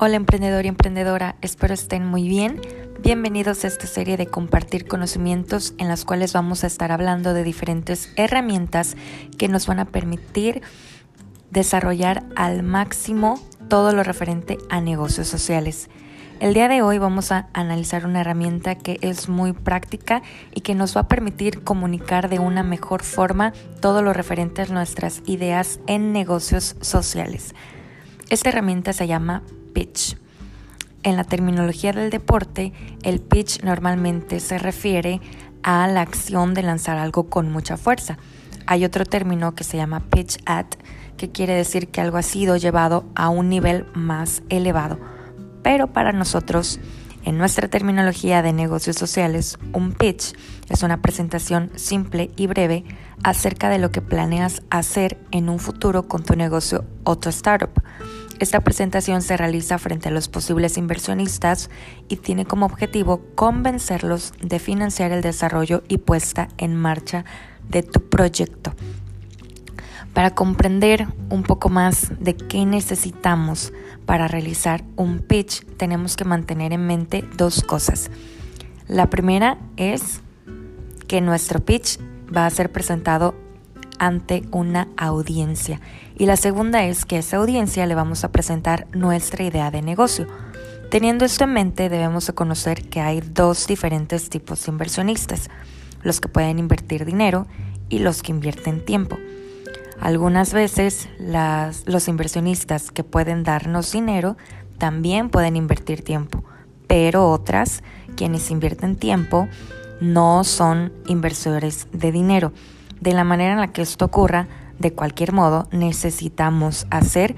Hola 0.00 0.14
emprendedor 0.14 0.64
y 0.64 0.68
emprendedora, 0.68 1.34
espero 1.40 1.74
estén 1.74 2.06
muy 2.06 2.28
bien. 2.28 2.60
Bienvenidos 3.02 3.64
a 3.64 3.66
esta 3.66 3.88
serie 3.88 4.16
de 4.16 4.28
compartir 4.28 4.86
conocimientos 4.86 5.74
en 5.76 5.88
las 5.88 6.04
cuales 6.04 6.32
vamos 6.32 6.62
a 6.62 6.68
estar 6.68 6.92
hablando 6.92 7.34
de 7.34 7.42
diferentes 7.42 8.12
herramientas 8.14 8.96
que 9.38 9.48
nos 9.48 9.66
van 9.66 9.80
a 9.80 9.86
permitir 9.86 10.62
desarrollar 11.50 12.22
al 12.36 12.62
máximo 12.62 13.40
todo 13.68 13.92
lo 13.92 14.04
referente 14.04 14.58
a 14.70 14.80
negocios 14.80 15.26
sociales. 15.26 15.90
El 16.38 16.54
día 16.54 16.68
de 16.68 16.80
hoy 16.80 16.98
vamos 16.98 17.32
a 17.32 17.48
analizar 17.52 18.06
una 18.06 18.20
herramienta 18.20 18.76
que 18.76 18.98
es 19.00 19.28
muy 19.28 19.52
práctica 19.52 20.22
y 20.54 20.60
que 20.60 20.76
nos 20.76 20.96
va 20.96 21.00
a 21.00 21.08
permitir 21.08 21.64
comunicar 21.64 22.28
de 22.28 22.38
una 22.38 22.62
mejor 22.62 23.02
forma 23.02 23.52
todo 23.80 24.02
lo 24.02 24.12
referente 24.12 24.62
a 24.62 24.66
nuestras 24.66 25.22
ideas 25.26 25.80
en 25.88 26.12
negocios 26.12 26.76
sociales. 26.82 27.52
Esta 28.30 28.50
herramienta 28.50 28.92
se 28.92 29.08
llama 29.08 29.42
pitch. 29.78 30.16
En 31.04 31.14
la 31.16 31.22
terminología 31.22 31.92
del 31.92 32.10
deporte, 32.10 32.72
el 33.04 33.20
pitch 33.20 33.62
normalmente 33.62 34.40
se 34.40 34.58
refiere 34.58 35.20
a 35.62 35.86
la 35.86 36.00
acción 36.00 36.52
de 36.52 36.64
lanzar 36.64 36.98
algo 36.98 37.30
con 37.30 37.52
mucha 37.52 37.76
fuerza. 37.76 38.18
Hay 38.66 38.84
otro 38.84 39.06
término 39.06 39.54
que 39.54 39.62
se 39.62 39.76
llama 39.76 40.00
pitch 40.00 40.38
at, 40.46 40.66
que 41.16 41.30
quiere 41.30 41.54
decir 41.54 41.86
que 41.88 42.00
algo 42.00 42.16
ha 42.16 42.24
sido 42.24 42.56
llevado 42.56 43.04
a 43.14 43.28
un 43.28 43.48
nivel 43.48 43.86
más 43.94 44.42
elevado. 44.48 44.98
Pero 45.62 45.86
para 45.92 46.10
nosotros, 46.10 46.80
en 47.24 47.38
nuestra 47.38 47.68
terminología 47.68 48.42
de 48.42 48.52
negocios 48.52 48.96
sociales, 48.96 49.58
un 49.72 49.92
pitch 49.92 50.34
es 50.68 50.82
una 50.82 51.00
presentación 51.00 51.70
simple 51.76 52.32
y 52.34 52.48
breve 52.48 52.84
acerca 53.22 53.68
de 53.68 53.78
lo 53.78 53.92
que 53.92 54.02
planeas 54.02 54.60
hacer 54.70 55.18
en 55.30 55.48
un 55.48 55.60
futuro 55.60 56.08
con 56.08 56.24
tu 56.24 56.34
negocio 56.34 56.84
o 57.04 57.16
tu 57.16 57.28
startup. 57.28 57.80
Esta 58.38 58.60
presentación 58.60 59.20
se 59.22 59.36
realiza 59.36 59.78
frente 59.78 60.08
a 60.08 60.12
los 60.12 60.28
posibles 60.28 60.78
inversionistas 60.78 61.70
y 62.08 62.16
tiene 62.16 62.44
como 62.44 62.66
objetivo 62.66 63.20
convencerlos 63.34 64.32
de 64.40 64.60
financiar 64.60 65.10
el 65.10 65.22
desarrollo 65.22 65.82
y 65.88 65.98
puesta 65.98 66.46
en 66.56 66.76
marcha 66.76 67.24
de 67.68 67.82
tu 67.82 68.08
proyecto. 68.08 68.74
Para 70.14 70.34
comprender 70.34 71.08
un 71.30 71.42
poco 71.42 71.68
más 71.68 72.12
de 72.20 72.36
qué 72.36 72.64
necesitamos 72.64 73.72
para 74.06 74.28
realizar 74.28 74.84
un 74.94 75.18
pitch, 75.18 75.64
tenemos 75.76 76.16
que 76.16 76.24
mantener 76.24 76.72
en 76.72 76.86
mente 76.86 77.24
dos 77.36 77.64
cosas. 77.64 78.08
La 78.86 79.10
primera 79.10 79.58
es 79.76 80.20
que 81.08 81.20
nuestro 81.20 81.64
pitch 81.64 81.98
va 82.34 82.46
a 82.46 82.50
ser 82.50 82.70
presentado 82.70 83.34
ante 83.98 84.42
una 84.50 84.88
audiencia. 84.96 85.80
Y 86.16 86.26
la 86.26 86.36
segunda 86.36 86.84
es 86.84 87.04
que 87.04 87.16
a 87.16 87.18
esa 87.20 87.38
audiencia 87.38 87.86
le 87.86 87.94
vamos 87.94 88.24
a 88.24 88.32
presentar 88.32 88.86
nuestra 88.92 89.44
idea 89.44 89.70
de 89.70 89.82
negocio. 89.82 90.26
Teniendo 90.90 91.24
esto 91.24 91.44
en 91.44 91.52
mente, 91.52 91.88
debemos 91.88 92.26
de 92.26 92.32
conocer 92.32 92.88
que 92.88 93.00
hay 93.00 93.20
dos 93.20 93.66
diferentes 93.66 94.30
tipos 94.30 94.64
de 94.64 94.72
inversionistas, 94.72 95.50
los 96.02 96.20
que 96.20 96.28
pueden 96.28 96.58
invertir 96.58 97.04
dinero 97.04 97.46
y 97.88 97.98
los 97.98 98.22
que 98.22 98.32
invierten 98.32 98.84
tiempo. 98.84 99.18
Algunas 100.00 100.52
veces 100.52 101.08
los 101.86 102.08
inversionistas 102.08 102.90
que 102.90 103.04
pueden 103.04 103.42
darnos 103.42 103.92
dinero 103.92 104.36
también 104.78 105.28
pueden 105.28 105.56
invertir 105.56 106.02
tiempo, 106.02 106.44
pero 106.86 107.30
otras, 107.30 107.82
quienes 108.16 108.50
invierten 108.50 108.96
tiempo, 108.96 109.48
no 110.00 110.44
son 110.44 110.92
inversores 111.06 111.88
de 111.92 112.12
dinero. 112.12 112.52
De 113.00 113.12
la 113.12 113.24
manera 113.24 113.52
en 113.52 113.60
la 113.60 113.72
que 113.72 113.82
esto 113.82 114.06
ocurra, 114.06 114.48
de 114.78 114.92
cualquier 114.92 115.32
modo, 115.32 115.68
necesitamos 115.72 116.86
hacer 116.90 117.36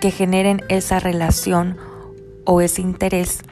que 0.00 0.10
generen 0.10 0.62
esa 0.68 0.98
relación 0.98 1.76
o 2.44 2.60
ese 2.60 2.82
interés 2.82 3.42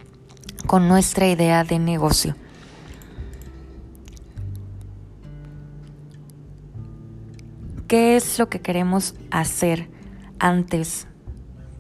con 0.67 0.89
nuestra 0.89 1.29
idea 1.29 1.65
de 1.65 1.79
negocio. 1.79 2.37
¿Qué 7.89 8.17
es 8.17 8.39
lo 8.39 8.49
que 8.49 8.61
queremos 8.61 9.15
hacer 9.31 9.89
antes 10.39 11.07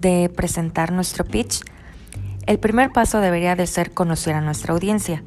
de 0.00 0.28
presentar 0.28 0.92
nuestro 0.92 1.24
pitch? 1.24 1.62
El 2.46 2.58
primer 2.58 2.90
paso 2.92 3.20
debería 3.20 3.56
de 3.56 3.66
ser 3.66 3.92
conocer 3.92 4.34
a 4.34 4.42
nuestra 4.42 4.74
audiencia. 4.74 5.24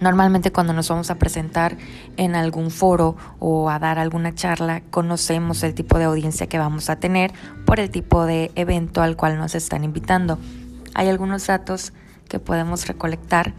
Normalmente 0.00 0.52
cuando 0.52 0.72
nos 0.72 0.88
vamos 0.88 1.10
a 1.10 1.14
presentar 1.14 1.76
en 2.16 2.34
algún 2.34 2.70
foro 2.70 3.16
o 3.38 3.70
a 3.70 3.78
dar 3.78 3.98
alguna 3.98 4.34
charla, 4.34 4.82
conocemos 4.90 5.62
el 5.62 5.74
tipo 5.74 5.98
de 5.98 6.04
audiencia 6.04 6.48
que 6.48 6.58
vamos 6.58 6.90
a 6.90 6.96
tener 6.96 7.32
por 7.64 7.80
el 7.80 7.90
tipo 7.90 8.26
de 8.26 8.50
evento 8.56 9.00
al 9.00 9.16
cual 9.16 9.38
nos 9.38 9.54
están 9.54 9.84
invitando. 9.84 10.38
Hay 10.94 11.08
algunos 11.08 11.46
datos 11.46 11.92
que 12.28 12.38
podemos 12.38 12.86
recolectar 12.86 13.54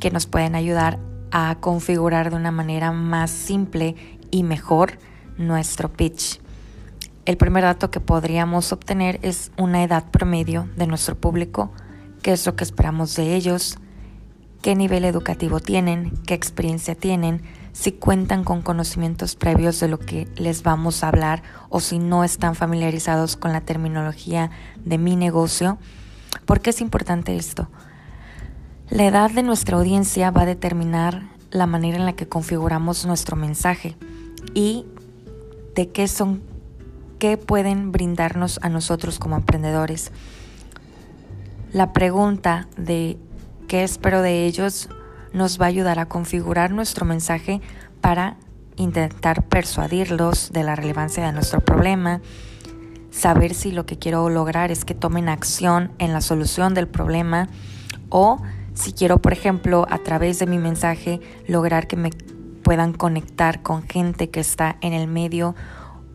que 0.00 0.10
nos 0.10 0.26
pueden 0.26 0.54
ayudar 0.54 0.98
a 1.30 1.56
configurar 1.60 2.30
de 2.30 2.36
una 2.36 2.50
manera 2.50 2.92
más 2.92 3.30
simple 3.30 3.94
y 4.30 4.44
mejor 4.44 4.98
nuestro 5.36 5.92
pitch. 5.92 6.40
El 7.26 7.36
primer 7.36 7.64
dato 7.64 7.90
que 7.90 8.00
podríamos 8.00 8.72
obtener 8.72 9.18
es 9.22 9.50
una 9.58 9.82
edad 9.82 10.10
promedio 10.10 10.68
de 10.76 10.86
nuestro 10.86 11.14
público, 11.14 11.72
qué 12.22 12.32
es 12.32 12.46
lo 12.46 12.56
que 12.56 12.64
esperamos 12.64 13.14
de 13.16 13.34
ellos, 13.34 13.78
qué 14.62 14.74
nivel 14.74 15.04
educativo 15.04 15.60
tienen, 15.60 16.12
qué 16.26 16.34
experiencia 16.34 16.94
tienen, 16.94 17.42
si 17.72 17.92
cuentan 17.92 18.42
con 18.44 18.62
conocimientos 18.62 19.36
previos 19.36 19.78
de 19.80 19.88
lo 19.88 19.98
que 19.98 20.26
les 20.36 20.62
vamos 20.62 21.04
a 21.04 21.08
hablar 21.08 21.42
o 21.68 21.80
si 21.80 21.98
no 21.98 22.24
están 22.24 22.54
familiarizados 22.54 23.36
con 23.36 23.52
la 23.52 23.60
terminología 23.60 24.50
de 24.84 24.98
mi 24.98 25.14
negocio. 25.14 25.78
¿Por 26.44 26.60
qué 26.60 26.70
es 26.70 26.80
importante 26.80 27.36
esto? 27.36 27.68
La 28.90 29.06
edad 29.06 29.30
de 29.30 29.42
nuestra 29.42 29.76
audiencia 29.76 30.30
va 30.30 30.42
a 30.42 30.46
determinar 30.46 31.28
la 31.50 31.66
manera 31.66 31.98
en 31.98 32.04
la 32.04 32.14
que 32.14 32.28
configuramos 32.28 33.06
nuestro 33.06 33.36
mensaje 33.36 33.96
y 34.54 34.86
de 35.74 35.90
qué 35.90 36.08
son, 36.08 36.42
qué 37.18 37.36
pueden 37.36 37.92
brindarnos 37.92 38.58
a 38.62 38.68
nosotros 38.68 39.18
como 39.18 39.36
emprendedores. 39.36 40.10
La 41.72 41.92
pregunta 41.92 42.66
de 42.76 43.18
qué 43.68 43.84
espero 43.84 44.22
de 44.22 44.46
ellos 44.46 44.88
nos 45.32 45.60
va 45.60 45.66
a 45.66 45.68
ayudar 45.68 45.98
a 45.98 46.08
configurar 46.08 46.72
nuestro 46.72 47.04
mensaje 47.04 47.60
para 48.00 48.38
intentar 48.76 49.44
persuadirlos 49.46 50.50
de 50.52 50.64
la 50.64 50.74
relevancia 50.74 51.26
de 51.26 51.32
nuestro 51.32 51.60
problema, 51.60 52.20
saber 53.10 53.54
si 53.54 53.70
lo 53.70 53.84
que 53.84 53.98
quiero 53.98 54.28
lograr 54.30 54.70
es 54.70 54.84
que 54.84 54.94
tomen 54.94 55.28
acción 55.28 55.92
en 55.98 56.12
la 56.12 56.22
solución 56.22 56.74
del 56.74 56.88
problema 56.88 57.48
o 58.08 58.40
si 58.74 58.92
quiero, 58.92 59.18
por 59.18 59.32
ejemplo, 59.32 59.86
a 59.90 59.98
través 59.98 60.38
de 60.38 60.46
mi 60.46 60.58
mensaje 60.58 61.20
lograr 61.46 61.88
que 61.88 61.96
me 61.96 62.10
puedan 62.62 62.92
conectar 62.92 63.62
con 63.62 63.82
gente 63.82 64.30
que 64.30 64.40
está 64.40 64.76
en 64.80 64.92
el 64.92 65.08
medio 65.08 65.54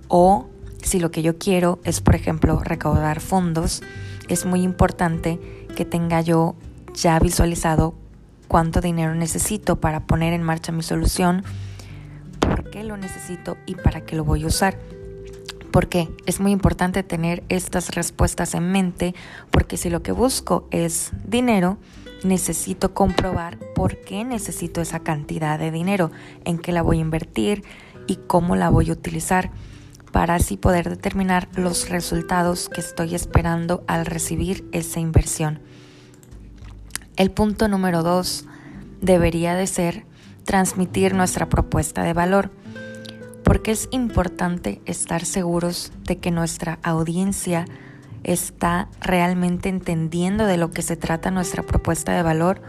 o 0.07 0.47
si 0.81 0.99
lo 0.99 1.11
que 1.11 1.21
yo 1.21 1.37
quiero 1.37 1.79
es, 1.83 2.01
por 2.01 2.15
ejemplo, 2.15 2.59
recaudar 2.63 3.19
fondos, 3.19 3.83
es 4.27 4.45
muy 4.45 4.63
importante 4.63 5.39
que 5.75 5.85
tenga 5.85 6.21
yo 6.21 6.55
ya 6.93 7.19
visualizado 7.19 7.95
cuánto 8.47 8.81
dinero 8.81 9.15
necesito 9.15 9.79
para 9.79 10.05
poner 10.05 10.33
en 10.33 10.43
marcha 10.43 10.71
mi 10.71 10.83
solución, 10.83 11.43
por 12.39 12.69
qué 12.69 12.83
lo 12.83 12.97
necesito 12.97 13.57
y 13.65 13.75
para 13.75 14.01
qué 14.01 14.15
lo 14.15 14.23
voy 14.23 14.43
a 14.43 14.47
usar. 14.47 14.77
Porque 15.71 16.09
es 16.27 16.39
muy 16.39 16.51
importante 16.51 17.01
tener 17.01 17.43
estas 17.49 17.95
respuestas 17.95 18.53
en 18.53 18.71
mente, 18.71 19.15
porque 19.49 19.75
si 19.75 19.89
lo 19.89 20.03
que 20.03 20.11
busco 20.11 20.67
es 20.69 21.11
dinero, 21.25 21.77
necesito 22.23 22.93
comprobar 22.93 23.57
por 23.73 23.97
qué 24.01 24.23
necesito 24.23 24.81
esa 24.81 24.99
cantidad 24.99 25.57
de 25.57 25.71
dinero, 25.71 26.11
en 26.45 26.59
qué 26.59 26.71
la 26.71 26.83
voy 26.83 26.99
a 26.99 27.01
invertir 27.01 27.63
y 28.07 28.17
cómo 28.27 28.55
la 28.55 28.69
voy 28.69 28.89
a 28.89 28.93
utilizar 28.93 29.51
para 30.11 30.35
así 30.35 30.57
poder 30.57 30.89
determinar 30.89 31.49
los 31.55 31.89
resultados 31.89 32.69
que 32.69 32.81
estoy 32.81 33.15
esperando 33.15 33.83
al 33.87 34.05
recibir 34.05 34.63
esa 34.71 34.99
inversión. 34.99 35.59
El 37.15 37.29
punto 37.29 37.67
número 37.67 38.01
dos 38.01 38.45
debería 39.01 39.53
de 39.55 39.67
ser 39.67 40.05
transmitir 40.45 41.13
nuestra 41.13 41.47
propuesta 41.47 42.03
de 42.03 42.13
valor, 42.13 42.51
porque 43.43 43.71
es 43.71 43.87
importante 43.91 44.81
estar 44.85 45.23
seguros 45.23 45.91
de 46.05 46.17
que 46.17 46.31
nuestra 46.31 46.79
audiencia 46.81 47.65
está 48.23 48.89
realmente 48.99 49.69
entendiendo 49.69 50.45
de 50.45 50.57
lo 50.57 50.71
que 50.71 50.81
se 50.81 50.95
trata 50.95 51.29
nuestra 51.29 51.61
propuesta 51.61 52.13
de 52.13 52.23
valor, 52.23 52.61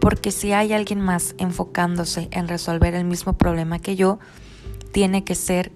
porque 0.00 0.32
si 0.32 0.52
hay 0.52 0.72
alguien 0.72 1.00
más 1.00 1.34
enfocándose 1.38 2.28
en 2.32 2.48
resolver 2.48 2.94
el 2.94 3.04
mismo 3.04 3.38
problema 3.38 3.78
que 3.78 3.96
yo, 3.96 4.18
tiene 4.92 5.24
que 5.24 5.34
ser 5.34 5.72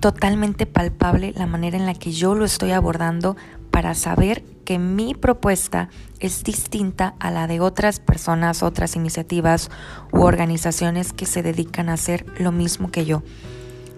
totalmente 0.00 0.66
palpable 0.66 1.32
la 1.36 1.46
manera 1.46 1.78
en 1.78 1.86
la 1.86 1.94
que 1.94 2.12
yo 2.12 2.34
lo 2.34 2.44
estoy 2.44 2.72
abordando 2.72 3.36
para 3.76 3.92
saber 3.92 4.42
que 4.64 4.78
mi 4.78 5.14
propuesta 5.14 5.90
es 6.18 6.44
distinta 6.44 7.14
a 7.20 7.30
la 7.30 7.46
de 7.46 7.60
otras 7.60 8.00
personas, 8.00 8.62
otras 8.62 8.96
iniciativas 8.96 9.70
u 10.14 10.22
organizaciones 10.22 11.12
que 11.12 11.26
se 11.26 11.42
dedican 11.42 11.90
a 11.90 11.92
hacer 11.92 12.24
lo 12.38 12.52
mismo 12.52 12.90
que 12.90 13.04
yo. 13.04 13.22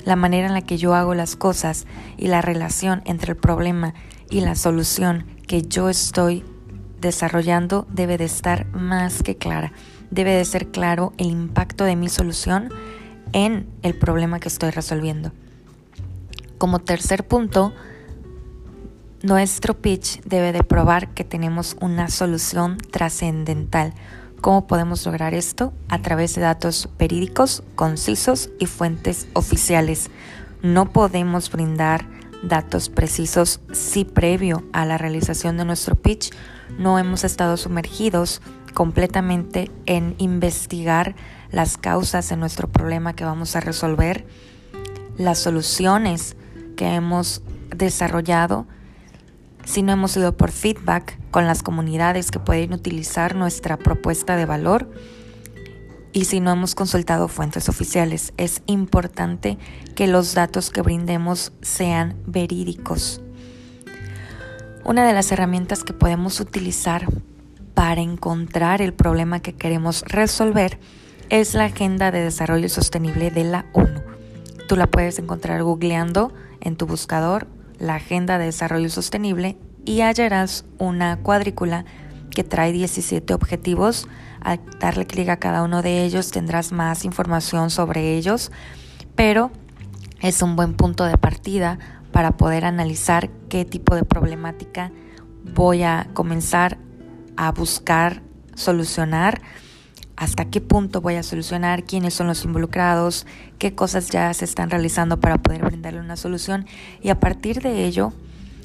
La 0.04 0.16
manera 0.16 0.48
en 0.48 0.52
la 0.52 0.62
que 0.62 0.78
yo 0.78 0.96
hago 0.96 1.14
las 1.14 1.36
cosas 1.36 1.86
y 2.16 2.26
la 2.26 2.42
relación 2.42 3.02
entre 3.04 3.34
el 3.34 3.36
problema 3.36 3.94
y 4.30 4.40
la 4.40 4.56
solución 4.56 5.26
que 5.46 5.62
yo 5.62 5.88
estoy 5.88 6.44
desarrollando 7.00 7.86
debe 7.88 8.18
de 8.18 8.24
estar 8.24 8.66
más 8.72 9.22
que 9.22 9.36
clara. 9.36 9.70
Debe 10.10 10.32
de 10.32 10.44
ser 10.44 10.72
claro 10.72 11.12
el 11.18 11.28
impacto 11.28 11.84
de 11.84 11.94
mi 11.94 12.08
solución 12.08 12.70
en 13.32 13.68
el 13.84 13.96
problema 13.96 14.40
que 14.40 14.48
estoy 14.48 14.70
resolviendo. 14.70 15.30
Como 16.58 16.80
tercer 16.80 17.28
punto, 17.28 17.72
nuestro 19.22 19.74
pitch 19.74 20.20
debe 20.22 20.52
de 20.52 20.62
probar 20.62 21.14
que 21.14 21.24
tenemos 21.24 21.76
una 21.80 22.08
solución 22.08 22.78
trascendental. 22.78 23.94
¿Cómo 24.40 24.66
podemos 24.66 25.04
lograr 25.04 25.34
esto? 25.34 25.72
A 25.88 26.00
través 26.00 26.34
de 26.34 26.42
datos 26.42 26.88
verídicos, 26.98 27.62
concisos 27.74 28.50
y 28.58 28.66
fuentes 28.66 29.26
oficiales. 29.32 30.10
No 30.62 30.92
podemos 30.92 31.50
brindar 31.50 32.06
datos 32.42 32.88
precisos 32.88 33.60
si 33.72 34.04
previo 34.04 34.64
a 34.72 34.84
la 34.84 34.96
realización 34.96 35.56
de 35.56 35.64
nuestro 35.64 35.96
pitch 35.96 36.30
no 36.76 36.98
hemos 36.98 37.24
estado 37.24 37.56
sumergidos 37.56 38.40
completamente 38.74 39.70
en 39.86 40.14
investigar 40.18 41.16
las 41.50 41.78
causas 41.78 42.28
de 42.28 42.36
nuestro 42.36 42.68
problema 42.68 43.14
que 43.14 43.24
vamos 43.24 43.56
a 43.56 43.60
resolver, 43.60 44.26
las 45.16 45.38
soluciones 45.38 46.36
que 46.76 46.94
hemos 46.94 47.42
desarrollado, 47.74 48.66
si 49.68 49.82
no 49.82 49.92
hemos 49.92 50.16
ido 50.16 50.34
por 50.34 50.50
feedback 50.50 51.18
con 51.30 51.46
las 51.46 51.62
comunidades 51.62 52.30
que 52.30 52.38
pueden 52.38 52.72
utilizar 52.72 53.34
nuestra 53.34 53.76
propuesta 53.76 54.34
de 54.34 54.46
valor 54.46 54.90
y 56.14 56.24
si 56.24 56.40
no 56.40 56.50
hemos 56.50 56.74
consultado 56.74 57.28
fuentes 57.28 57.68
oficiales. 57.68 58.32
Es 58.38 58.62
importante 58.64 59.58
que 59.94 60.06
los 60.06 60.32
datos 60.32 60.70
que 60.70 60.80
brindemos 60.80 61.52
sean 61.60 62.16
verídicos. 62.26 63.20
Una 64.84 65.06
de 65.06 65.12
las 65.12 65.30
herramientas 65.32 65.84
que 65.84 65.92
podemos 65.92 66.40
utilizar 66.40 67.04
para 67.74 68.00
encontrar 68.00 68.80
el 68.80 68.94
problema 68.94 69.40
que 69.40 69.52
queremos 69.52 70.02
resolver 70.06 70.80
es 71.28 71.52
la 71.52 71.66
Agenda 71.66 72.10
de 72.10 72.22
Desarrollo 72.22 72.70
Sostenible 72.70 73.30
de 73.30 73.44
la 73.44 73.66
ONU. 73.74 74.00
Tú 74.66 74.76
la 74.76 74.86
puedes 74.86 75.18
encontrar 75.18 75.62
googleando 75.62 76.32
en 76.62 76.76
tu 76.76 76.86
buscador 76.86 77.57
la 77.78 77.96
Agenda 77.96 78.38
de 78.38 78.46
Desarrollo 78.46 78.90
Sostenible 78.90 79.56
y 79.84 80.00
hallarás 80.00 80.64
una 80.78 81.18
cuadrícula 81.18 81.84
que 82.30 82.44
trae 82.44 82.72
17 82.72 83.32
objetivos. 83.34 84.06
Al 84.40 84.60
darle 84.78 85.06
clic 85.06 85.28
a 85.28 85.38
cada 85.38 85.62
uno 85.62 85.82
de 85.82 86.04
ellos 86.04 86.30
tendrás 86.30 86.72
más 86.72 87.04
información 87.04 87.70
sobre 87.70 88.16
ellos, 88.16 88.52
pero 89.14 89.50
es 90.20 90.42
un 90.42 90.56
buen 90.56 90.74
punto 90.74 91.04
de 91.04 91.16
partida 91.16 91.78
para 92.12 92.36
poder 92.36 92.64
analizar 92.64 93.30
qué 93.48 93.64
tipo 93.64 93.94
de 93.94 94.04
problemática 94.04 94.92
voy 95.54 95.82
a 95.82 96.08
comenzar 96.14 96.78
a 97.36 97.52
buscar 97.52 98.22
solucionar 98.54 99.40
hasta 100.18 100.46
qué 100.46 100.60
punto 100.60 101.00
voy 101.00 101.14
a 101.14 101.22
solucionar, 101.22 101.84
quiénes 101.84 102.12
son 102.12 102.26
los 102.26 102.44
involucrados, 102.44 103.24
qué 103.58 103.76
cosas 103.76 104.10
ya 104.10 104.34
se 104.34 104.44
están 104.44 104.68
realizando 104.68 105.20
para 105.20 105.38
poder 105.38 105.64
brindarle 105.64 106.00
una 106.00 106.16
solución 106.16 106.66
y 107.00 107.10
a 107.10 107.20
partir 107.20 107.62
de 107.62 107.84
ello, 107.84 108.12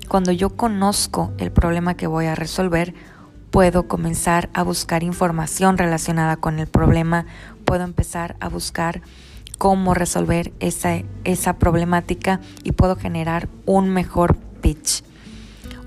cuando 0.07 0.31
yo 0.31 0.49
conozco 0.49 1.31
el 1.37 1.51
problema 1.51 1.93
que 1.93 2.07
voy 2.07 2.25
a 2.25 2.33
resolver, 2.33 2.95
puedo 3.51 3.87
comenzar 3.87 4.49
a 4.53 4.63
buscar 4.63 5.03
información 5.03 5.77
relacionada 5.77 6.37
con 6.37 6.57
el 6.57 6.65
problema, 6.65 7.27
puedo 7.65 7.83
empezar 7.83 8.35
a 8.39 8.49
buscar 8.49 9.03
cómo 9.59 9.93
resolver 9.93 10.53
esa, 10.59 11.03
esa 11.23 11.59
problemática 11.59 12.41
y 12.63 12.71
puedo 12.71 12.95
generar 12.95 13.47
un 13.67 13.89
mejor 13.89 14.37
pitch. 14.61 15.03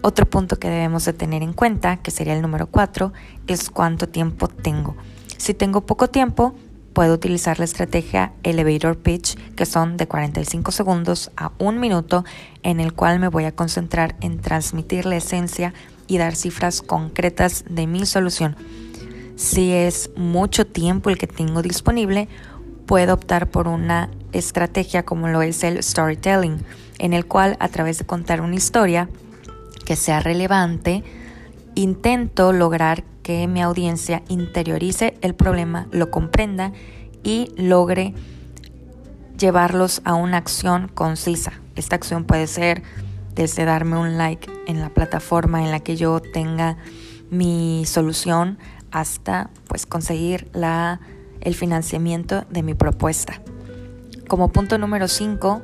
Otro 0.00 0.26
punto 0.26 0.60
que 0.60 0.70
debemos 0.70 1.04
de 1.06 1.12
tener 1.12 1.42
en 1.42 1.52
cuenta, 1.52 1.96
que 1.96 2.12
sería 2.12 2.34
el 2.34 2.42
número 2.42 2.68
4, 2.68 3.12
es 3.48 3.68
cuánto 3.68 4.08
tiempo 4.08 4.46
tengo. 4.46 4.94
Si 5.38 5.54
tengo 5.54 5.86
poco 5.86 6.08
tiempo, 6.08 6.54
puedo 6.92 7.14
utilizar 7.14 7.58
la 7.58 7.66
estrategia 7.66 8.32
Elevator 8.42 8.96
Pitch, 8.96 9.36
que 9.54 9.66
son 9.66 9.96
de 9.96 10.08
45 10.08 10.72
segundos 10.72 11.30
a 11.36 11.52
un 11.58 11.78
minuto, 11.78 12.24
en 12.62 12.80
el 12.80 12.94
cual 12.94 13.18
me 13.18 13.28
voy 13.28 13.44
a 13.44 13.54
concentrar 13.54 14.16
en 14.20 14.40
transmitir 14.40 15.04
la 15.04 15.16
esencia 15.16 15.74
y 16.06 16.18
dar 16.18 16.34
cifras 16.34 16.80
concretas 16.80 17.64
de 17.68 17.86
mi 17.86 18.06
solución. 18.06 18.56
Si 19.36 19.72
es 19.72 20.10
mucho 20.16 20.66
tiempo 20.66 21.10
el 21.10 21.18
que 21.18 21.26
tengo 21.26 21.60
disponible, 21.60 22.28
puedo 22.86 23.12
optar 23.12 23.50
por 23.50 23.68
una 23.68 24.08
estrategia 24.32 25.04
como 25.04 25.28
lo 25.28 25.42
es 25.42 25.64
el 25.64 25.82
storytelling, 25.82 26.64
en 26.98 27.12
el 27.12 27.26
cual 27.26 27.58
a 27.60 27.68
través 27.68 27.98
de 27.98 28.06
contar 28.06 28.40
una 28.40 28.54
historia 28.54 29.10
que 29.84 29.96
sea 29.96 30.20
relevante, 30.20 31.04
intento 31.74 32.52
lograr 32.54 33.04
que 33.26 33.48
mi 33.48 33.60
audiencia 33.60 34.22
interiorice 34.28 35.18
el 35.20 35.34
problema, 35.34 35.88
lo 35.90 36.12
comprenda 36.12 36.70
y 37.24 37.50
logre 37.56 38.14
llevarlos 39.36 40.00
a 40.04 40.14
una 40.14 40.36
acción 40.36 40.86
concisa. 40.86 41.54
Esta 41.74 41.96
acción 41.96 42.22
puede 42.22 42.46
ser 42.46 42.84
desde 43.34 43.64
darme 43.64 43.98
un 43.98 44.16
like 44.16 44.48
en 44.68 44.80
la 44.80 44.90
plataforma 44.90 45.64
en 45.64 45.72
la 45.72 45.80
que 45.80 45.96
yo 45.96 46.20
tenga 46.20 46.76
mi 47.28 47.82
solución 47.84 48.58
hasta 48.92 49.50
pues 49.66 49.86
conseguir 49.86 50.48
la, 50.52 51.00
el 51.40 51.56
financiamiento 51.56 52.44
de 52.48 52.62
mi 52.62 52.74
propuesta. 52.74 53.42
Como 54.28 54.52
punto 54.52 54.78
número 54.78 55.08
5, 55.08 55.62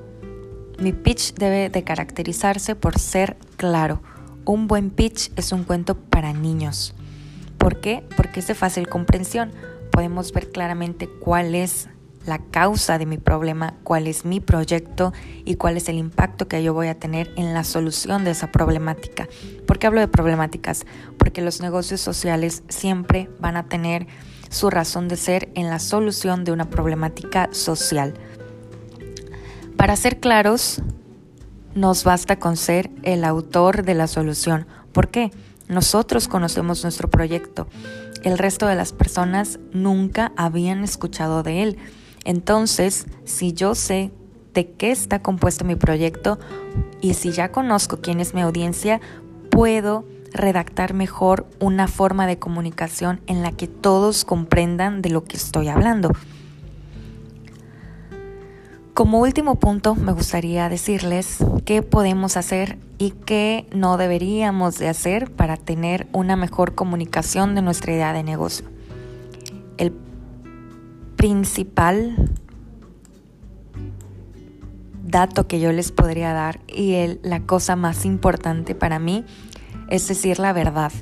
mi 0.80 0.92
pitch 0.92 1.34
debe 1.34 1.68
de 1.68 1.84
caracterizarse 1.84 2.74
por 2.74 2.98
ser 2.98 3.36
claro. 3.56 4.02
Un 4.44 4.66
buen 4.66 4.90
pitch 4.90 5.30
es 5.36 5.52
un 5.52 5.62
cuento 5.62 5.94
para 5.96 6.32
niños. 6.32 6.96
¿Por 7.62 7.78
qué? 7.78 8.02
Porque 8.16 8.40
es 8.40 8.48
de 8.48 8.56
fácil 8.56 8.88
comprensión. 8.88 9.52
Podemos 9.92 10.32
ver 10.32 10.50
claramente 10.50 11.08
cuál 11.08 11.54
es 11.54 11.88
la 12.26 12.40
causa 12.40 12.98
de 12.98 13.06
mi 13.06 13.18
problema, 13.18 13.74
cuál 13.84 14.08
es 14.08 14.24
mi 14.24 14.40
proyecto 14.40 15.12
y 15.44 15.54
cuál 15.54 15.76
es 15.76 15.88
el 15.88 15.96
impacto 15.96 16.48
que 16.48 16.60
yo 16.64 16.74
voy 16.74 16.88
a 16.88 16.98
tener 16.98 17.30
en 17.36 17.54
la 17.54 17.62
solución 17.62 18.24
de 18.24 18.32
esa 18.32 18.50
problemática. 18.50 19.28
¿Por 19.64 19.78
qué 19.78 19.86
hablo 19.86 20.00
de 20.00 20.08
problemáticas? 20.08 20.86
Porque 21.18 21.40
los 21.40 21.60
negocios 21.60 22.00
sociales 22.00 22.64
siempre 22.68 23.30
van 23.38 23.56
a 23.56 23.68
tener 23.68 24.08
su 24.50 24.68
razón 24.68 25.06
de 25.06 25.16
ser 25.16 25.48
en 25.54 25.70
la 25.70 25.78
solución 25.78 26.42
de 26.42 26.50
una 26.50 26.68
problemática 26.68 27.48
social. 27.52 28.14
Para 29.76 29.94
ser 29.94 30.18
claros, 30.18 30.82
nos 31.76 32.02
basta 32.02 32.40
con 32.40 32.56
ser 32.56 32.90
el 33.04 33.22
autor 33.22 33.84
de 33.84 33.94
la 33.94 34.08
solución. 34.08 34.66
¿Por 34.92 35.10
qué? 35.10 35.30
Nosotros 35.72 36.28
conocemos 36.28 36.82
nuestro 36.82 37.08
proyecto. 37.08 37.66
El 38.22 38.36
resto 38.36 38.66
de 38.66 38.76
las 38.76 38.92
personas 38.92 39.58
nunca 39.72 40.32
habían 40.36 40.84
escuchado 40.84 41.42
de 41.42 41.62
él. 41.62 41.78
Entonces, 42.24 43.06
si 43.24 43.54
yo 43.54 43.74
sé 43.74 44.12
de 44.52 44.70
qué 44.72 44.90
está 44.90 45.22
compuesto 45.22 45.64
mi 45.64 45.74
proyecto 45.74 46.38
y 47.00 47.14
si 47.14 47.32
ya 47.32 47.50
conozco 47.50 48.02
quién 48.02 48.20
es 48.20 48.34
mi 48.34 48.42
audiencia, 48.42 49.00
puedo 49.50 50.04
redactar 50.34 50.92
mejor 50.92 51.46
una 51.58 51.88
forma 51.88 52.26
de 52.26 52.38
comunicación 52.38 53.22
en 53.26 53.42
la 53.42 53.52
que 53.52 53.66
todos 53.66 54.26
comprendan 54.26 55.00
de 55.00 55.08
lo 55.08 55.24
que 55.24 55.38
estoy 55.38 55.68
hablando. 55.68 56.12
Como 58.94 59.20
último 59.20 59.54
punto, 59.54 59.94
me 59.94 60.12
gustaría 60.12 60.68
decirles 60.68 61.38
qué 61.64 61.80
podemos 61.80 62.36
hacer 62.36 62.78
y 62.98 63.12
qué 63.12 63.66
no 63.74 63.96
deberíamos 63.96 64.78
de 64.78 64.90
hacer 64.90 65.30
para 65.30 65.56
tener 65.56 66.06
una 66.12 66.36
mejor 66.36 66.74
comunicación 66.74 67.54
de 67.54 67.62
nuestra 67.62 67.94
idea 67.94 68.12
de 68.12 68.22
negocio. 68.22 68.66
El 69.78 69.94
principal 71.16 72.34
dato 75.02 75.48
que 75.48 75.58
yo 75.58 75.72
les 75.72 75.90
podría 75.90 76.34
dar 76.34 76.60
y 76.68 77.18
la 77.22 77.40
cosa 77.40 77.76
más 77.76 78.04
importante 78.04 78.74
para 78.74 78.98
mí 78.98 79.24
es 79.88 80.06
decir 80.06 80.38
la 80.38 80.52
verdad. 80.52 80.92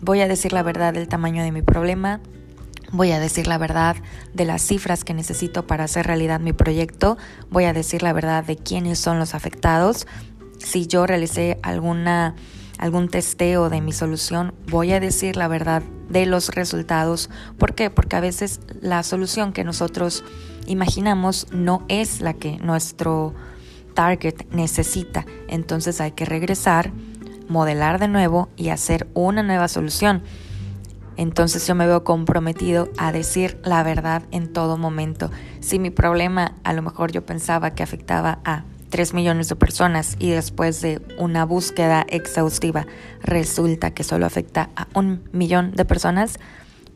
Voy 0.00 0.20
a 0.20 0.26
decir 0.26 0.52
la 0.52 0.64
verdad 0.64 0.94
del 0.94 1.06
tamaño 1.06 1.44
de 1.44 1.52
mi 1.52 1.62
problema, 1.62 2.20
Voy 2.92 3.12
a 3.12 3.20
decir 3.20 3.46
la 3.46 3.56
verdad 3.56 3.96
de 4.34 4.44
las 4.44 4.62
cifras 4.62 5.04
que 5.04 5.14
necesito 5.14 5.66
para 5.66 5.84
hacer 5.84 6.06
realidad 6.06 6.40
mi 6.40 6.52
proyecto. 6.52 7.16
Voy 7.48 7.64
a 7.64 7.72
decir 7.72 8.02
la 8.02 8.12
verdad 8.12 8.44
de 8.44 8.56
quiénes 8.56 8.98
son 8.98 9.20
los 9.20 9.34
afectados. 9.34 10.08
Si 10.58 10.88
yo 10.88 11.06
realicé 11.06 11.58
alguna, 11.62 12.34
algún 12.78 13.08
testeo 13.08 13.70
de 13.70 13.80
mi 13.80 13.92
solución, 13.92 14.54
voy 14.68 14.92
a 14.92 14.98
decir 14.98 15.36
la 15.36 15.46
verdad 15.46 15.82
de 16.08 16.26
los 16.26 16.48
resultados. 16.48 17.30
¿Por 17.58 17.74
qué? 17.76 17.90
Porque 17.90 18.16
a 18.16 18.20
veces 18.20 18.58
la 18.80 19.04
solución 19.04 19.52
que 19.52 19.62
nosotros 19.62 20.24
imaginamos 20.66 21.46
no 21.52 21.84
es 21.86 22.20
la 22.20 22.34
que 22.34 22.58
nuestro 22.58 23.34
target 23.94 24.46
necesita. 24.50 25.26
Entonces 25.46 26.00
hay 26.00 26.10
que 26.10 26.24
regresar, 26.24 26.90
modelar 27.48 28.00
de 28.00 28.08
nuevo 28.08 28.48
y 28.56 28.70
hacer 28.70 29.06
una 29.14 29.44
nueva 29.44 29.68
solución 29.68 30.24
entonces 31.16 31.66
yo 31.66 31.74
me 31.74 31.86
veo 31.86 32.04
comprometido 32.04 32.88
a 32.98 33.12
decir 33.12 33.60
la 33.64 33.82
verdad 33.82 34.22
en 34.30 34.52
todo 34.52 34.76
momento. 34.76 35.30
Si 35.60 35.78
mi 35.78 35.90
problema 35.90 36.54
a 36.64 36.72
lo 36.72 36.82
mejor 36.82 37.12
yo 37.12 37.24
pensaba 37.24 37.72
que 37.72 37.82
afectaba 37.82 38.38
a 38.44 38.64
3 38.90 39.14
millones 39.14 39.48
de 39.48 39.56
personas 39.56 40.16
y 40.18 40.30
después 40.30 40.80
de 40.80 41.00
una 41.18 41.44
búsqueda 41.44 42.04
exhaustiva 42.08 42.86
resulta 43.22 43.92
que 43.92 44.04
solo 44.04 44.26
afecta 44.26 44.70
a 44.76 44.88
un 44.94 45.22
millón 45.32 45.72
de 45.72 45.84
personas, 45.84 46.38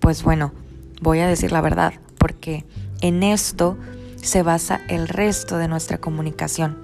pues 0.01 0.23
bueno, 0.23 0.53
voy 1.01 1.21
a 1.21 1.29
decir 1.29 1.53
la 1.53 1.61
verdad, 1.61 1.95
porque 2.19 2.65
en 3.01 3.23
esto 3.23 3.79
se 4.17 4.43
basa 4.43 4.81
el 4.89 5.09
resto 5.09 5.57
de 5.57 5.69
nuestra 5.69 5.99
comunicación. 5.99 6.77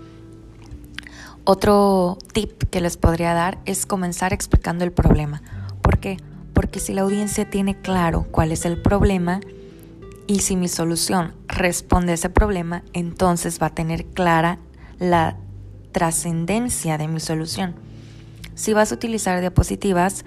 Otro 1.45 2.19
tip 2.33 2.65
que 2.71 2.81
les 2.81 2.97
podría 2.97 3.35
dar 3.35 3.59
es 3.65 3.87
comenzar 3.87 4.33
explicando 4.33 4.85
el 4.85 4.93
problema. 4.93 5.43
¿Por 5.81 5.99
qué? 5.99 6.19
Porque 6.61 6.79
si 6.79 6.93
la 6.93 7.01
audiencia 7.01 7.49
tiene 7.49 7.75
claro 7.81 8.27
cuál 8.31 8.53
es 8.53 8.67
el 8.67 8.77
problema 8.77 9.41
y 10.27 10.41
si 10.41 10.57
mi 10.57 10.69
solución 10.69 11.33
responde 11.49 12.13
a 12.13 12.17
ese 12.17 12.29
problema, 12.29 12.83
entonces 12.93 13.63
va 13.63 13.69
a 13.69 13.75
tener 13.75 14.05
clara 14.05 14.59
la 14.99 15.39
trascendencia 15.93 16.99
de 16.99 17.09
mi 17.09 17.19
solución. 17.19 17.77
Si 18.57 18.75
vas 18.75 18.93
a 18.93 18.97
utilizar 18.97 19.41
diapositivas, 19.41 20.27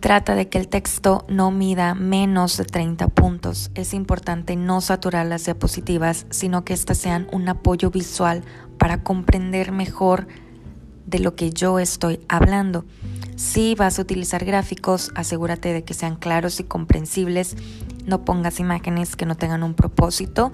trata 0.00 0.34
de 0.34 0.50
que 0.50 0.58
el 0.58 0.68
texto 0.68 1.24
no 1.28 1.50
mida 1.50 1.94
menos 1.94 2.58
de 2.58 2.66
30 2.66 3.08
puntos. 3.08 3.70
Es 3.74 3.94
importante 3.94 4.54
no 4.56 4.82
saturar 4.82 5.24
las 5.24 5.46
diapositivas, 5.46 6.26
sino 6.28 6.62
que 6.62 6.74
éstas 6.74 6.98
sean 6.98 7.26
un 7.32 7.48
apoyo 7.48 7.90
visual 7.90 8.44
para 8.76 9.02
comprender 9.02 9.72
mejor 9.72 10.26
de 11.06 11.20
lo 11.20 11.36
que 11.36 11.52
yo 11.52 11.78
estoy 11.78 12.20
hablando. 12.28 12.84
Si 13.42 13.74
vas 13.74 13.98
a 13.98 14.02
utilizar 14.02 14.44
gráficos, 14.44 15.10
asegúrate 15.16 15.72
de 15.72 15.82
que 15.82 15.94
sean 15.94 16.14
claros 16.14 16.60
y 16.60 16.64
comprensibles. 16.64 17.56
No 18.06 18.24
pongas 18.24 18.60
imágenes 18.60 19.16
que 19.16 19.26
no 19.26 19.34
tengan 19.34 19.64
un 19.64 19.74
propósito. 19.74 20.52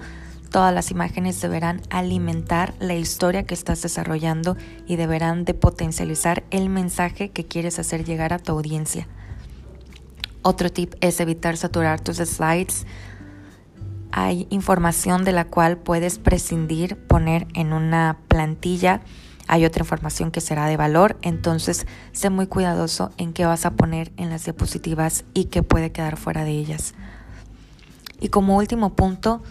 Todas 0.49 0.73
las 0.73 0.89
imágenes 0.89 1.39
deberán 1.39 1.83
alimentar 1.91 2.73
la 2.79 2.95
historia 2.95 3.43
que 3.43 3.53
estás 3.53 3.83
desarrollando 3.83 4.57
y 4.87 4.95
deberán 4.95 5.45
de 5.45 5.53
potencializar 5.53 6.43
el 6.49 6.69
mensaje 6.69 7.29
que 7.29 7.45
quieres 7.45 7.77
hacer 7.77 8.05
llegar 8.05 8.33
a 8.33 8.39
tu 8.39 8.53
audiencia. 8.53 9.07
Otro 10.41 10.71
tip 10.71 10.95
es 10.99 11.19
evitar 11.19 11.57
saturar 11.57 12.01
tus 12.01 12.17
slides. 12.17 12.87
Hay 14.11 14.47
información 14.49 15.23
de 15.25 15.31
la 15.31 15.45
cual 15.45 15.77
puedes 15.77 16.17
prescindir, 16.17 16.97
poner 17.05 17.47
en 17.53 17.71
una 17.71 18.17
plantilla. 18.27 19.01
Hay 19.51 19.65
otra 19.65 19.81
información 19.81 20.29
que 20.29 20.41
será 20.41 20.67
de 20.67 20.77
valor, 20.77 21.17
entonces 21.23 21.87
sé 22.11 22.29
muy 22.29 22.45
cuidadoso 22.45 23.09
en 23.17 23.33
qué 23.33 23.47
vas 23.47 23.65
a 23.65 23.71
poner 23.71 24.11
en 24.15 24.29
las 24.29 24.43
diapositivas 24.43 25.25
y 25.33 25.45
qué 25.45 25.63
puede 25.63 25.91
quedar 25.91 26.17
fuera 26.17 26.43
de 26.43 26.51
ellas. 26.51 26.93
Y 28.21 28.29
como 28.29 28.57
último 28.57 28.93
punto, 28.93 29.41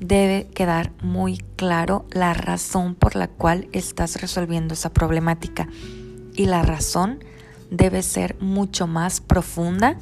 debe 0.00 0.46
quedar 0.54 0.92
muy 1.02 1.38
claro 1.56 2.06
la 2.12 2.34
razón 2.34 2.94
por 2.94 3.16
la 3.16 3.26
cual 3.26 3.66
estás 3.72 4.20
resolviendo 4.20 4.74
esa 4.74 4.92
problemática. 4.92 5.66
Y 6.36 6.46
la 6.46 6.62
razón 6.62 7.18
debe 7.68 8.04
ser 8.04 8.36
mucho 8.38 8.86
más 8.86 9.20
profunda 9.20 9.98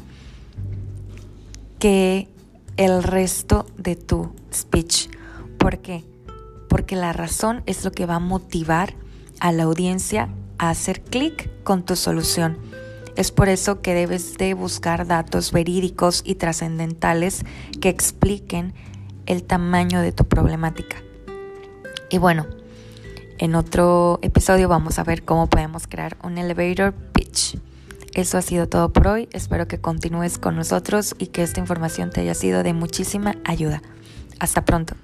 que 1.78 2.28
el 2.76 3.02
resto 3.02 3.64
de 3.78 3.96
tu 3.96 4.34
speech. 4.52 5.08
¿Por 5.56 5.78
qué? 5.78 6.04
Porque 6.68 6.94
la 6.94 7.14
razón 7.14 7.62
es 7.64 7.86
lo 7.86 7.92
que 7.92 8.04
va 8.04 8.16
a 8.16 8.20
motivar 8.20 9.05
a 9.40 9.52
la 9.52 9.64
audiencia 9.64 10.28
a 10.58 10.70
hacer 10.70 11.02
clic 11.02 11.50
con 11.62 11.84
tu 11.84 11.96
solución. 11.96 12.58
Es 13.16 13.30
por 13.30 13.48
eso 13.48 13.80
que 13.80 13.94
debes 13.94 14.36
de 14.36 14.54
buscar 14.54 15.06
datos 15.06 15.52
verídicos 15.52 16.22
y 16.24 16.34
trascendentales 16.34 17.44
que 17.80 17.88
expliquen 17.88 18.74
el 19.24 19.42
tamaño 19.42 20.00
de 20.00 20.12
tu 20.12 20.24
problemática. 20.26 20.96
Y 22.10 22.18
bueno, 22.18 22.46
en 23.38 23.54
otro 23.54 24.18
episodio 24.22 24.68
vamos 24.68 24.98
a 24.98 25.04
ver 25.04 25.24
cómo 25.24 25.48
podemos 25.48 25.86
crear 25.86 26.16
un 26.22 26.38
elevator 26.38 26.94
pitch. 27.12 27.58
Eso 28.14 28.38
ha 28.38 28.42
sido 28.42 28.68
todo 28.68 28.92
por 28.92 29.08
hoy. 29.08 29.28
Espero 29.32 29.68
que 29.68 29.78
continúes 29.78 30.38
con 30.38 30.56
nosotros 30.56 31.14
y 31.18 31.26
que 31.26 31.42
esta 31.42 31.60
información 31.60 32.10
te 32.10 32.22
haya 32.22 32.34
sido 32.34 32.62
de 32.62 32.72
muchísima 32.72 33.34
ayuda. 33.44 33.82
Hasta 34.38 34.64
pronto. 34.64 34.94